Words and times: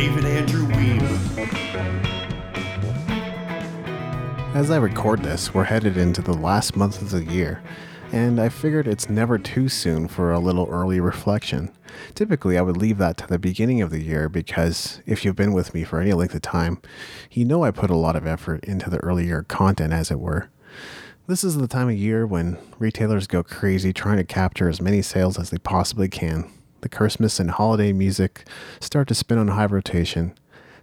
David 0.00 0.24
Andrew 0.24 0.66
Wiebe. 0.66 1.36
As 4.54 4.70
I 4.70 4.78
record 4.78 5.22
this, 5.22 5.52
we're 5.52 5.64
headed 5.64 5.98
into 5.98 6.22
the 6.22 6.32
last 6.32 6.74
month 6.74 7.02
of 7.02 7.10
the 7.10 7.22
year, 7.22 7.62
and 8.10 8.40
I 8.40 8.48
figured 8.48 8.88
it's 8.88 9.10
never 9.10 9.36
too 9.36 9.68
soon 9.68 10.08
for 10.08 10.32
a 10.32 10.38
little 10.38 10.66
early 10.70 11.00
reflection. 11.00 11.70
Typically, 12.14 12.56
I 12.56 12.62
would 12.62 12.78
leave 12.78 12.96
that 12.96 13.18
to 13.18 13.26
the 13.26 13.38
beginning 13.38 13.82
of 13.82 13.90
the 13.90 14.02
year 14.02 14.30
because 14.30 15.02
if 15.04 15.22
you've 15.22 15.36
been 15.36 15.52
with 15.52 15.74
me 15.74 15.84
for 15.84 16.00
any 16.00 16.14
length 16.14 16.34
of 16.34 16.40
time, 16.40 16.80
you 17.30 17.44
know 17.44 17.62
I 17.62 17.70
put 17.70 17.90
a 17.90 17.94
lot 17.94 18.16
of 18.16 18.26
effort 18.26 18.64
into 18.64 18.88
the 18.88 19.00
earlier 19.00 19.42
content, 19.42 19.92
as 19.92 20.10
it 20.10 20.18
were. 20.18 20.48
This 21.26 21.44
is 21.44 21.58
the 21.58 21.68
time 21.68 21.90
of 21.90 21.96
year 21.96 22.26
when 22.26 22.56
retailers 22.78 23.26
go 23.26 23.42
crazy 23.42 23.92
trying 23.92 24.16
to 24.16 24.24
capture 24.24 24.70
as 24.70 24.80
many 24.80 25.02
sales 25.02 25.38
as 25.38 25.50
they 25.50 25.58
possibly 25.58 26.08
can. 26.08 26.50
The 26.80 26.88
Christmas 26.88 27.38
and 27.38 27.50
holiday 27.50 27.92
music 27.92 28.46
start 28.80 29.08
to 29.08 29.14
spin 29.14 29.38
on 29.38 29.48
high 29.48 29.66
rotation. 29.66 30.34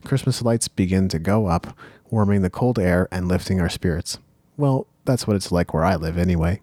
Christmas 0.06 0.44
lights 0.44 0.68
begin 0.68 1.08
to 1.10 1.18
go 1.18 1.48
up, 1.48 1.76
warming 2.12 2.44
the 2.44 2.50
cold 2.52 2.78
air 2.78 3.08
and 3.12 3.28
lifting 3.28 3.60
our 3.60 3.70
spirits. 3.70 4.20
Well, 4.58 4.86
that's 5.06 5.26
what 5.26 5.36
it's 5.36 5.52
like 5.52 5.74
where 5.74 5.84
I 5.84 5.96
live 5.96 6.18
anyway. 6.18 6.62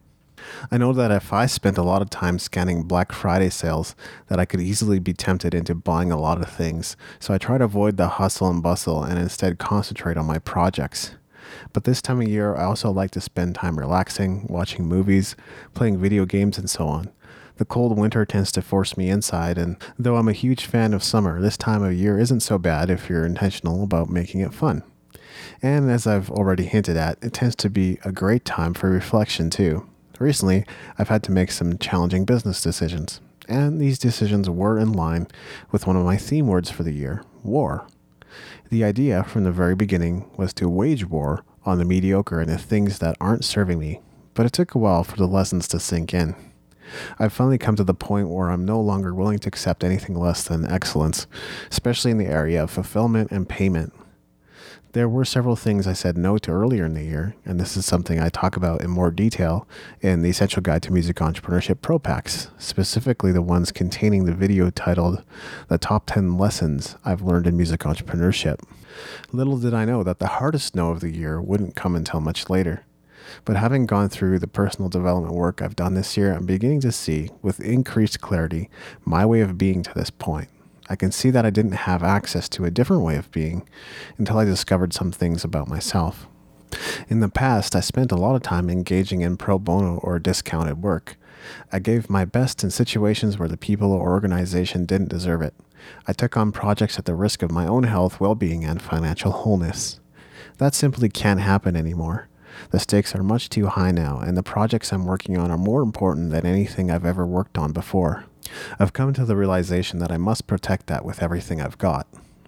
I 0.70 0.78
know 0.78 0.92
that 0.92 1.10
if 1.10 1.32
I 1.32 1.46
spent 1.46 1.78
a 1.78 1.82
lot 1.82 2.02
of 2.02 2.10
time 2.10 2.38
scanning 2.38 2.84
Black 2.84 3.12
Friday 3.12 3.50
sales, 3.50 3.96
that 4.28 4.38
I 4.38 4.44
could 4.44 4.60
easily 4.60 4.98
be 4.98 5.14
tempted 5.14 5.54
into 5.54 5.74
buying 5.74 6.12
a 6.12 6.20
lot 6.20 6.40
of 6.40 6.48
things. 6.48 6.96
So 7.18 7.34
I 7.34 7.38
try 7.38 7.58
to 7.58 7.64
avoid 7.64 7.96
the 7.96 8.08
hustle 8.08 8.48
and 8.48 8.62
bustle 8.62 9.02
and 9.02 9.18
instead 9.18 9.58
concentrate 9.58 10.16
on 10.16 10.26
my 10.26 10.38
projects. 10.38 11.16
But 11.72 11.84
this 11.84 12.02
time 12.02 12.20
of 12.20 12.28
year, 12.28 12.54
I 12.54 12.64
also 12.64 12.90
like 12.90 13.10
to 13.12 13.20
spend 13.20 13.54
time 13.54 13.78
relaxing, 13.78 14.46
watching 14.48 14.86
movies, 14.86 15.36
playing 15.74 15.98
video 15.98 16.24
games, 16.24 16.58
and 16.58 16.68
so 16.68 16.86
on. 16.86 17.10
The 17.56 17.64
cold 17.64 17.96
winter 17.96 18.24
tends 18.24 18.50
to 18.52 18.62
force 18.62 18.96
me 18.96 19.10
inside, 19.10 19.58
and 19.58 19.76
though 19.98 20.16
I'm 20.16 20.28
a 20.28 20.32
huge 20.32 20.66
fan 20.66 20.92
of 20.92 21.04
summer, 21.04 21.40
this 21.40 21.56
time 21.56 21.84
of 21.84 21.92
year 21.92 22.18
isn't 22.18 22.40
so 22.40 22.58
bad 22.58 22.90
if 22.90 23.08
you're 23.08 23.24
intentional 23.24 23.84
about 23.84 24.10
making 24.10 24.40
it 24.40 24.52
fun. 24.52 24.82
And 25.62 25.90
as 25.90 26.06
I've 26.06 26.30
already 26.30 26.64
hinted 26.64 26.96
at, 26.96 27.18
it 27.22 27.32
tends 27.32 27.54
to 27.56 27.70
be 27.70 27.98
a 28.04 28.10
great 28.10 28.44
time 28.44 28.74
for 28.74 28.90
reflection 28.90 29.50
too. 29.50 29.88
Recently, 30.18 30.64
I've 30.98 31.08
had 31.08 31.22
to 31.24 31.32
make 31.32 31.52
some 31.52 31.78
challenging 31.78 32.24
business 32.24 32.60
decisions, 32.60 33.20
and 33.48 33.80
these 33.80 33.98
decisions 33.98 34.50
were 34.50 34.78
in 34.78 34.92
line 34.92 35.28
with 35.70 35.86
one 35.86 35.96
of 35.96 36.04
my 36.04 36.16
theme 36.16 36.46
words 36.46 36.70
for 36.70 36.82
the 36.82 36.92
year 36.92 37.22
war. 37.42 37.86
The 38.70 38.84
idea 38.84 39.22
from 39.24 39.44
the 39.44 39.52
very 39.52 39.74
beginning 39.74 40.30
was 40.36 40.52
to 40.54 40.68
wage 40.68 41.04
war 41.04 41.44
on 41.64 41.78
the 41.78 41.84
mediocre 41.84 42.40
and 42.40 42.50
the 42.50 42.58
things 42.58 42.98
that 42.98 43.16
aren't 43.20 43.44
serving 43.44 43.78
me, 43.78 44.00
but 44.34 44.46
it 44.46 44.52
took 44.52 44.74
a 44.74 44.78
while 44.78 45.04
for 45.04 45.16
the 45.16 45.26
lessons 45.26 45.68
to 45.68 45.80
sink 45.80 46.12
in. 46.12 46.34
I've 47.18 47.32
finally 47.32 47.58
come 47.58 47.76
to 47.76 47.84
the 47.84 47.94
point 47.94 48.28
where 48.28 48.50
I'm 48.50 48.64
no 48.64 48.80
longer 48.80 49.14
willing 49.14 49.38
to 49.40 49.48
accept 49.48 49.84
anything 49.84 50.14
less 50.14 50.44
than 50.44 50.70
excellence, 50.70 51.26
especially 51.70 52.10
in 52.10 52.18
the 52.18 52.26
area 52.26 52.62
of 52.62 52.70
fulfillment 52.70 53.30
and 53.30 53.48
payment. 53.48 53.92
There 54.94 55.08
were 55.08 55.24
several 55.24 55.56
things 55.56 55.88
I 55.88 55.92
said 55.92 56.16
no 56.16 56.38
to 56.38 56.52
earlier 56.52 56.84
in 56.84 56.94
the 56.94 57.02
year, 57.02 57.34
and 57.44 57.58
this 57.58 57.76
is 57.76 57.84
something 57.84 58.20
I 58.20 58.28
talk 58.28 58.56
about 58.56 58.80
in 58.80 58.90
more 58.90 59.10
detail 59.10 59.66
in 60.00 60.22
the 60.22 60.30
Essential 60.30 60.62
Guide 60.62 60.84
to 60.84 60.92
Music 60.92 61.16
Entrepreneurship 61.16 61.82
Pro 61.82 61.98
Packs, 61.98 62.52
specifically 62.58 63.32
the 63.32 63.42
ones 63.42 63.72
containing 63.72 64.24
the 64.24 64.32
video 64.32 64.70
titled 64.70 65.24
The 65.66 65.78
Top 65.78 66.06
10 66.06 66.38
Lessons 66.38 66.94
I've 67.04 67.22
Learned 67.22 67.48
in 67.48 67.56
Music 67.56 67.80
Entrepreneurship. 67.80 68.60
Little 69.32 69.58
did 69.58 69.74
I 69.74 69.84
know 69.84 70.04
that 70.04 70.20
the 70.20 70.28
hardest 70.28 70.76
no 70.76 70.90
of 70.90 71.00
the 71.00 71.10
year 71.10 71.42
wouldn't 71.42 71.74
come 71.74 71.96
until 71.96 72.20
much 72.20 72.48
later. 72.48 72.84
But 73.44 73.56
having 73.56 73.86
gone 73.86 74.10
through 74.10 74.38
the 74.38 74.46
personal 74.46 74.88
development 74.88 75.34
work 75.34 75.60
I've 75.60 75.74
done 75.74 75.94
this 75.94 76.16
year, 76.16 76.32
I'm 76.32 76.46
beginning 76.46 76.82
to 76.82 76.92
see, 76.92 77.30
with 77.42 77.58
increased 77.58 78.20
clarity, 78.20 78.70
my 79.04 79.26
way 79.26 79.40
of 79.40 79.58
being 79.58 79.82
to 79.82 79.92
this 79.92 80.10
point. 80.10 80.50
I 80.88 80.96
can 80.96 81.12
see 81.12 81.30
that 81.30 81.46
I 81.46 81.50
didn't 81.50 81.72
have 81.72 82.02
access 82.02 82.48
to 82.50 82.64
a 82.64 82.70
different 82.70 83.02
way 83.02 83.16
of 83.16 83.30
being 83.30 83.66
until 84.18 84.38
I 84.38 84.44
discovered 84.44 84.92
some 84.92 85.12
things 85.12 85.44
about 85.44 85.68
myself. 85.68 86.26
In 87.08 87.20
the 87.20 87.28
past, 87.28 87.74
I 87.74 87.80
spent 87.80 88.12
a 88.12 88.16
lot 88.16 88.34
of 88.34 88.42
time 88.42 88.68
engaging 88.68 89.20
in 89.20 89.36
pro 89.36 89.58
bono 89.58 89.98
or 89.98 90.18
discounted 90.18 90.82
work. 90.82 91.16
I 91.72 91.78
gave 91.78 92.10
my 92.10 92.24
best 92.24 92.64
in 92.64 92.70
situations 92.70 93.38
where 93.38 93.48
the 93.48 93.56
people 93.56 93.92
or 93.92 94.10
organization 94.10 94.86
didn't 94.86 95.10
deserve 95.10 95.42
it. 95.42 95.54
I 96.06 96.12
took 96.12 96.36
on 96.36 96.52
projects 96.52 96.98
at 96.98 97.04
the 97.04 97.14
risk 97.14 97.42
of 97.42 97.50
my 97.50 97.66
own 97.66 97.84
health, 97.84 98.20
well 98.20 98.34
being, 98.34 98.64
and 98.64 98.80
financial 98.80 99.32
wholeness. 99.32 100.00
That 100.58 100.74
simply 100.74 101.08
can't 101.08 101.40
happen 101.40 101.76
anymore. 101.76 102.28
The 102.70 102.80
stakes 102.80 103.14
are 103.14 103.22
much 103.22 103.48
too 103.48 103.66
high 103.66 103.90
now, 103.90 104.18
and 104.18 104.36
the 104.36 104.42
projects 104.42 104.92
I'm 104.92 105.04
working 105.04 105.36
on 105.36 105.50
are 105.50 105.58
more 105.58 105.82
important 105.82 106.30
than 106.30 106.46
anything 106.46 106.90
I've 106.90 107.04
ever 107.04 107.26
worked 107.26 107.58
on 107.58 107.72
before. 107.72 108.24
I've 108.78 108.92
come 108.92 109.12
to 109.14 109.24
the 109.24 109.36
realization 109.36 109.98
that 109.98 110.12
I 110.12 110.16
must 110.16 110.46
protect 110.46 110.86
that 110.86 111.04
with 111.04 111.22
everything 111.22 111.60
I've 111.60 111.78
got. 111.78 112.06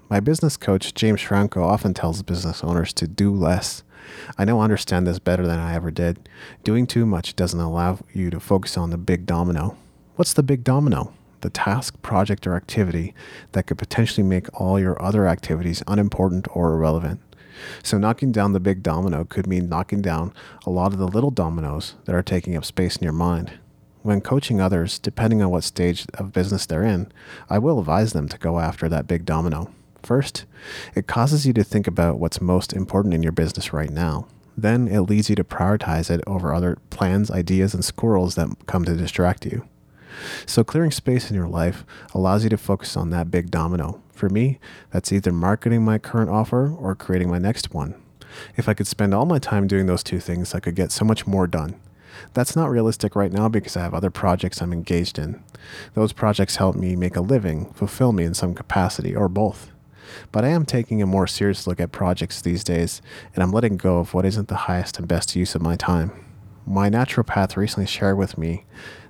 My 0.09 0.21
business 0.21 0.56
coach, 0.56 0.94
James 0.94 1.21
Schramko, 1.21 1.62
often 1.62 1.93
tells 1.93 2.22
business 2.22 2.62
owners 2.62 2.93
to 2.94 3.09
do 3.09 3.34
less. 3.34 3.82
I 4.38 4.44
now 4.44 4.60
understand 4.60 5.06
this 5.06 5.19
better 5.19 5.47
than 5.47 5.59
I 5.59 5.75
ever 5.75 5.91
did. 5.91 6.28
Doing 6.62 6.87
too 6.87 7.06
much 7.06 7.34
doesn't 7.34 7.59
allow 7.59 7.99
you 8.12 8.31
to 8.31 8.38
focus 8.38 8.77
on 8.77 8.91
the 8.91 8.99
big 8.99 9.27
domino. 9.27 9.77
What's 10.15 10.32
the 10.32 10.43
big 10.43 10.62
domino? 10.62 11.12
The 11.41 11.50
task, 11.50 12.00
project, 12.03 12.47
or 12.47 12.54
activity 12.54 13.15
that 13.53 13.66
could 13.66 13.78
potentially 13.78 14.27
make 14.27 14.48
all 14.59 14.78
your 14.78 15.00
other 15.03 15.27
activities 15.27 15.83
unimportant 15.87 16.47
or 16.53 16.72
irrelevant. 16.72 17.21
So, 17.83 17.98
knocking 17.98 18.33
down 18.33 18.53
the 18.53 18.60
big 18.60 18.83
domino 18.83 19.25
could 19.25 19.47
mean 19.47 19.69
knocking 19.69 20.03
down 20.03 20.33
a 20.65 20.71
lot 20.71 20.93
of 20.93 20.98
the 20.98 21.09
little 21.09 21.31
dominoes 21.31 21.94
that 22.04 22.15
are 22.15 22.22
taking 22.22 22.56
up 22.56 22.65
space 22.65 22.97
in 22.97 23.04
your 23.04 23.12
mind. 23.12 23.59
When 24.06 24.21
coaching 24.21 24.61
others, 24.61 25.00
depending 25.00 25.43
on 25.43 25.50
what 25.50 25.65
stage 25.65 26.06
of 26.15 26.33
business 26.33 26.65
they're 26.65 26.84
in, 26.84 27.11
I 27.50 27.59
will 27.59 27.81
advise 27.81 28.12
them 28.12 28.28
to 28.28 28.39
go 28.39 28.61
after 28.61 28.89
that 28.89 29.09
big 29.09 29.25
domino. 29.25 29.72
First, 30.00 30.44
it 30.94 31.09
causes 31.09 31.44
you 31.44 31.53
to 31.55 31.65
think 31.65 31.89
about 31.89 32.21
what's 32.21 32.41
most 32.41 32.72
important 32.72 33.15
in 33.15 33.25
your 33.25 33.33
business 33.33 33.72
right 33.72 33.91
now. 33.91 34.28
Then 34.56 34.87
it 34.87 35.00
leads 35.00 35.28
you 35.28 35.34
to 35.34 35.43
prioritize 35.43 36.09
it 36.09 36.21
over 36.25 36.55
other 36.55 36.78
plans, 36.89 37.33
ideas, 37.33 37.75
and 37.75 37.84
squirrels 37.84 38.37
that 38.37 38.49
come 38.69 38.84
to 38.84 38.95
distract 38.95 39.45
you. 39.45 39.66
So, 40.47 40.62
clearing 40.62 40.93
space 40.93 41.28
in 41.28 41.34
your 41.34 41.49
life 41.49 41.84
allows 42.15 42.45
you 42.45 42.50
to 42.50 42.56
focus 42.56 42.97
on 42.97 43.11
that 43.11 43.33
big 43.33 43.50
domino. 43.50 44.00
For 44.12 44.28
me, 44.28 44.61
that's 44.93 45.11
either 45.11 45.33
marketing 45.33 45.84
my 45.84 45.99
current 45.99 46.31
offer 46.31 46.71
or 46.71 46.95
creating 46.95 47.28
my 47.28 47.39
next 47.39 47.75
one. 47.75 48.00
If 48.56 48.69
I 48.69 48.75
could 48.75 48.87
spend 48.87 49.15
all 49.15 49.27
my 49.27 49.41
time 49.41 49.66
doing 49.66 49.87
those 49.87 50.05
two 50.05 50.21
things, 50.21 50.55
I 50.55 50.61
could 50.61 50.77
get 50.77 50.93
so 50.93 51.05
much 51.05 51.27
more 51.27 51.49
done. 51.49 51.81
That's 52.34 52.56
not 52.56 52.71
realistic 52.71 53.16
right 53.16 53.32
now 53.32 53.49
because 53.49 53.77
I 53.77 53.82
have 53.82 53.94
other 53.94 54.10
projects 54.10 54.60
I'm 54.60 54.72
engaged 54.72 55.19
in. 55.19 55.43
Those 55.94 56.12
projects 56.12 56.56
help 56.56 56.77
me 56.77 56.97
make 56.97 57.16
a 57.16 57.21
living, 57.21 57.72
fulfill 57.72 58.12
me 58.12 58.25
in 58.25 58.34
some 58.34 58.54
capacity, 58.54 59.15
or 59.15 59.28
both. 59.28 59.71
But 60.32 60.44
I 60.44 60.49
am 60.49 60.65
taking 60.65 61.03
a 61.03 61.06
more 61.06 61.27
serious 61.27 61.66
look 61.66 61.81
at 61.81 61.93
projects 61.93 62.41
these 62.41 62.65
days, 62.65 63.03
and 63.34 63.43
I'm 63.43 63.53
letting 63.53 63.77
go 63.77 63.99
of 63.99 64.15
what 64.15 64.25
isn't 64.25 64.49
the 64.49 64.54
highest 64.54 64.99
and 64.99 65.09
best 65.09 65.34
use 65.37 65.54
of 65.54 65.62
my 65.62 65.77
time. 65.77 66.12
My 66.66 66.91
naturopath 66.91 67.56
recently 67.56 67.87
shared 67.87 68.19
with 68.19 68.38
me 68.38 68.65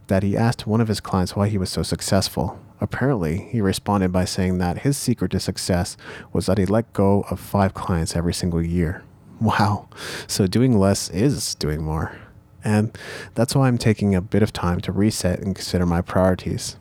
that 0.09 0.23
he 0.23 0.37
asked 0.37 0.67
one 0.67 0.81
of 0.81 0.89
his 0.89 1.01
clients 1.01 1.35
why 1.35 1.49
he 1.49 1.59
was 1.59 1.71
so 1.71 1.83
successful. 1.83 2.61
Apparently, 2.81 3.49
he 3.51 3.61
responded 3.61 4.13
by 4.13 4.25
saying 4.25 4.59
that 4.59 4.81
his 4.81 4.97
secret 4.97 5.31
to 5.33 5.41
success 5.41 5.97
was 6.33 6.47
that 6.47 6.59
he 6.59 6.67
let 6.67 6.93
go 6.93 7.25
of 7.31 7.41
five 7.41 7.75
clients 7.75 8.15
every 8.15 8.35
single 8.35 8.63
year. 8.63 9.03
Wow, 9.41 9.89
so 10.27 10.47
doing 10.47 10.79
less 10.79 11.11
is 11.11 11.55
doing 11.55 11.83
more. 11.83 12.17
And 12.65 12.97
that's 13.35 13.55
why 13.55 13.69
I'm 13.69 13.79
taking 13.79 14.15
a 14.15 14.21
bit 14.21 14.43
of 14.43 14.53
time 14.53 14.81
to 14.81 14.93
reset 14.93 15.41
and 15.41 15.55
consider 15.55 15.87
my 15.87 16.01
priorities. 16.01 16.77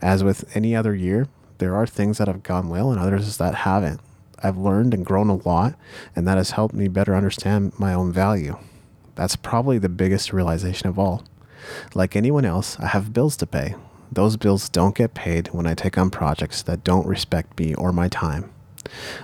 As 0.00 0.24
with 0.24 0.56
any 0.56 0.74
other 0.74 0.94
year, 0.94 1.28
there 1.58 1.74
are 1.74 1.86
things 1.86 2.18
that 2.18 2.28
have 2.28 2.42
gone 2.42 2.68
well 2.68 2.90
and 2.90 3.00
others 3.00 3.36
that 3.36 3.54
haven't. 3.54 4.00
I've 4.42 4.56
learned 4.56 4.94
and 4.94 5.04
grown 5.04 5.28
a 5.28 5.34
lot, 5.34 5.74
and 6.14 6.26
that 6.26 6.36
has 6.36 6.52
helped 6.52 6.74
me 6.74 6.88
better 6.88 7.14
understand 7.14 7.78
my 7.78 7.92
own 7.92 8.12
value. 8.12 8.56
That's 9.16 9.36
probably 9.36 9.78
the 9.78 9.88
biggest 9.88 10.32
realization 10.32 10.88
of 10.88 10.98
all. 10.98 11.24
Like 11.94 12.14
anyone 12.14 12.44
else, 12.44 12.78
I 12.78 12.86
have 12.86 13.12
bills 13.12 13.36
to 13.38 13.46
pay. 13.46 13.74
Those 14.12 14.36
bills 14.36 14.68
don't 14.68 14.94
get 14.94 15.14
paid 15.14 15.48
when 15.48 15.66
I 15.66 15.74
take 15.74 15.98
on 15.98 16.10
projects 16.10 16.62
that 16.62 16.84
don't 16.84 17.06
respect 17.06 17.58
me 17.58 17.74
or 17.74 17.92
my 17.92 18.08
time. 18.08 18.50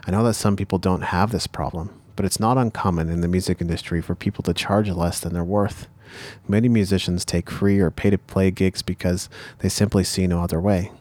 I 0.07 0.11
know 0.11 0.25
that 0.25 0.35
some 0.35 0.57
people 0.57 0.79
don't 0.79 1.03
have 1.03 1.31
this 1.31 1.47
problem, 1.47 1.91
but 2.17 2.25
it's 2.25 2.41
not 2.41 2.59
uncommon 2.59 3.09
in 3.09 3.21
the 3.21 3.29
music 3.29 3.61
industry 3.61 4.01
for 4.01 4.15
people 4.15 4.43
to 4.45 4.55
charge 4.55 4.89
less 4.91 5.21
than 5.21 5.33
they're 5.33 5.45
worth. 5.45 5.89
Many 6.47 6.69
musicians 6.69 7.25
take 7.25 7.51
free 7.51 7.81
or 7.81 7.91
pay 7.91 8.11
to 8.11 8.19
play 8.19 8.51
gigs 8.51 8.83
because 8.83 9.29
they 9.59 9.69
simply 9.69 10.05
see 10.05 10.27
no 10.27 10.43
other 10.43 10.61
way. 10.61 10.93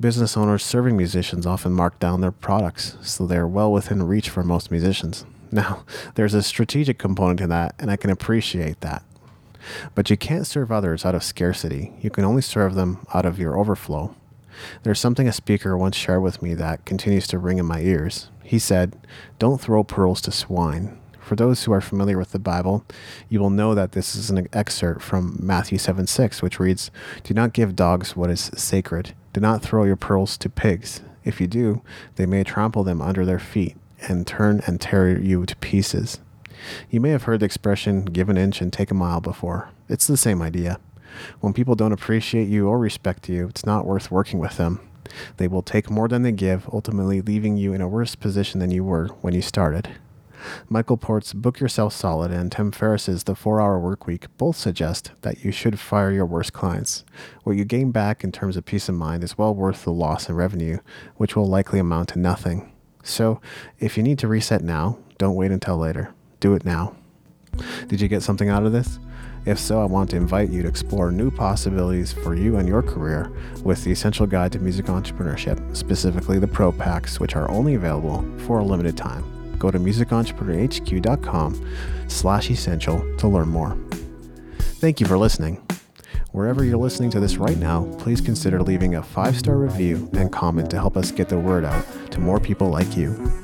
Business 0.00 0.36
owners 0.36 0.64
serving 0.64 0.96
musicians 0.96 1.46
often 1.46 1.72
mark 1.72 1.98
down 1.98 2.20
their 2.20 2.32
products, 2.32 2.96
so 3.00 3.26
they 3.26 3.36
are 3.36 3.46
well 3.46 3.72
within 3.72 4.02
reach 4.02 4.28
for 4.28 4.42
most 4.42 4.70
musicians. 4.70 5.24
Now, 5.52 5.84
there's 6.16 6.34
a 6.34 6.42
strategic 6.42 6.98
component 6.98 7.38
to 7.38 7.46
that, 7.46 7.76
and 7.78 7.88
I 7.88 7.96
can 7.96 8.10
appreciate 8.10 8.80
that. 8.80 9.04
But 9.94 10.10
you 10.10 10.16
can't 10.16 10.48
serve 10.48 10.72
others 10.72 11.04
out 11.04 11.14
of 11.14 11.22
scarcity. 11.22 11.92
You 12.00 12.10
can 12.10 12.24
only 12.24 12.42
serve 12.42 12.74
them 12.74 13.06
out 13.14 13.24
of 13.24 13.38
your 13.38 13.56
overflow. 13.56 14.16
There's 14.82 14.98
something 14.98 15.28
a 15.28 15.32
speaker 15.32 15.76
once 15.76 15.96
shared 15.96 16.22
with 16.22 16.42
me 16.42 16.54
that 16.54 16.84
continues 16.84 17.28
to 17.28 17.38
ring 17.38 17.58
in 17.58 17.66
my 17.66 17.80
ears. 17.80 18.30
He 18.44 18.58
said, 18.58 18.96
Don't 19.38 19.60
throw 19.60 19.82
pearls 19.82 20.20
to 20.22 20.30
swine. 20.30 21.00
For 21.18 21.34
those 21.34 21.64
who 21.64 21.72
are 21.72 21.80
familiar 21.80 22.18
with 22.18 22.32
the 22.32 22.38
Bible, 22.38 22.84
you 23.30 23.40
will 23.40 23.48
know 23.48 23.74
that 23.74 23.92
this 23.92 24.14
is 24.14 24.28
an 24.28 24.46
excerpt 24.52 25.00
from 25.00 25.38
Matthew 25.40 25.78
7 25.78 26.06
6, 26.06 26.42
which 26.42 26.60
reads, 26.60 26.90
Do 27.22 27.32
not 27.32 27.54
give 27.54 27.74
dogs 27.74 28.14
what 28.14 28.30
is 28.30 28.50
sacred. 28.54 29.14
Do 29.32 29.40
not 29.40 29.62
throw 29.62 29.84
your 29.84 29.96
pearls 29.96 30.36
to 30.36 30.50
pigs. 30.50 31.00
If 31.24 31.40
you 31.40 31.46
do, 31.46 31.82
they 32.16 32.26
may 32.26 32.44
trample 32.44 32.84
them 32.84 33.00
under 33.00 33.24
their 33.24 33.38
feet 33.38 33.76
and 34.06 34.26
turn 34.26 34.60
and 34.66 34.78
tear 34.78 35.18
you 35.18 35.46
to 35.46 35.56
pieces. 35.56 36.20
You 36.90 37.00
may 37.00 37.10
have 37.10 37.22
heard 37.22 37.40
the 37.40 37.46
expression 37.46 38.04
give 38.04 38.28
an 38.28 38.36
inch 38.36 38.60
and 38.60 38.70
take 38.70 38.90
a 38.90 38.94
mile 38.94 39.22
before. 39.22 39.70
It's 39.88 40.06
the 40.06 40.18
same 40.18 40.42
idea. 40.42 40.78
When 41.40 41.54
people 41.54 41.74
don't 41.74 41.92
appreciate 41.92 42.48
you 42.48 42.68
or 42.68 42.78
respect 42.78 43.28
you, 43.30 43.48
it's 43.48 43.64
not 43.64 43.86
worth 43.86 44.10
working 44.10 44.38
with 44.38 44.58
them. 44.58 44.80
They 45.36 45.48
will 45.48 45.62
take 45.62 45.90
more 45.90 46.08
than 46.08 46.22
they 46.22 46.32
give, 46.32 46.68
ultimately 46.72 47.20
leaving 47.20 47.56
you 47.56 47.72
in 47.72 47.80
a 47.80 47.88
worse 47.88 48.14
position 48.14 48.60
than 48.60 48.70
you 48.70 48.84
were 48.84 49.08
when 49.20 49.34
you 49.34 49.42
started. 49.42 49.90
Michael 50.68 50.96
Port's 50.96 51.32
Book 51.32 51.60
Yourself 51.60 51.92
Solid 51.92 52.30
and 52.30 52.50
Tim 52.50 52.70
Ferriss's 52.70 53.24
The 53.24 53.34
4 53.34 53.60
Hour 53.60 53.80
Workweek 53.80 54.26
both 54.36 54.56
suggest 54.56 55.12
that 55.22 55.44
you 55.44 55.50
should 55.50 55.78
fire 55.78 56.10
your 56.10 56.26
worst 56.26 56.52
clients. 56.52 57.04
What 57.44 57.56
you 57.56 57.64
gain 57.64 57.90
back 57.90 58.24
in 58.24 58.32
terms 58.32 58.56
of 58.56 58.64
peace 58.64 58.88
of 58.88 58.94
mind 58.94 59.24
is 59.24 59.38
well 59.38 59.54
worth 59.54 59.84
the 59.84 59.92
loss 59.92 60.28
in 60.28 60.34
revenue, 60.34 60.78
which 61.16 61.36
will 61.36 61.46
likely 61.46 61.78
amount 61.78 62.10
to 62.10 62.18
nothing. 62.18 62.70
So, 63.02 63.40
if 63.78 63.96
you 63.96 64.02
need 64.02 64.18
to 64.20 64.28
reset 64.28 64.62
now, 64.62 64.98
don't 65.18 65.34
wait 65.34 65.50
until 65.50 65.76
later. 65.76 66.12
Do 66.40 66.54
it 66.54 66.64
now. 66.64 66.96
Did 67.88 68.00
you 68.00 68.08
get 68.08 68.22
something 68.22 68.48
out 68.48 68.64
of 68.64 68.72
this? 68.72 68.98
If 69.46 69.58
so, 69.58 69.82
I 69.82 69.84
want 69.84 70.08
to 70.10 70.16
invite 70.16 70.48
you 70.48 70.62
to 70.62 70.68
explore 70.68 71.12
new 71.12 71.30
possibilities 71.30 72.12
for 72.12 72.34
you 72.34 72.56
and 72.56 72.66
your 72.66 72.82
career 72.82 73.30
with 73.62 73.84
the 73.84 73.92
Essential 73.92 74.26
Guide 74.26 74.52
to 74.52 74.58
Music 74.58 74.86
Entrepreneurship, 74.86 75.76
specifically 75.76 76.38
the 76.38 76.48
Pro 76.48 76.72
Packs, 76.72 77.20
which 77.20 77.36
are 77.36 77.50
only 77.50 77.74
available 77.74 78.24
for 78.46 78.60
a 78.60 78.64
limited 78.64 78.96
time. 78.96 79.22
Go 79.58 79.70
to 79.70 79.78
musicentrepreneur.hq.com 79.78 81.70
slash 82.08 82.50
essential 82.50 83.16
to 83.18 83.28
learn 83.28 83.48
more. 83.48 83.76
Thank 84.58 84.98
you 85.00 85.06
for 85.06 85.18
listening. 85.18 85.62
Wherever 86.32 86.64
you're 86.64 86.78
listening 86.78 87.10
to 87.10 87.20
this 87.20 87.36
right 87.36 87.58
now, 87.58 87.84
please 87.98 88.20
consider 88.20 88.62
leaving 88.62 88.96
a 88.96 89.02
five 89.02 89.38
star 89.38 89.56
review 89.56 90.08
and 90.14 90.32
comment 90.32 90.70
to 90.70 90.76
help 90.76 90.96
us 90.96 91.12
get 91.12 91.28
the 91.28 91.38
word 91.38 91.64
out 91.64 91.84
to 92.10 92.18
more 92.18 92.40
people 92.40 92.70
like 92.70 92.96
you. 92.96 93.43